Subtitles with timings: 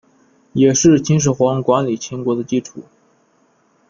[0.53, 2.83] 也是秦始皇管理秦国的基础。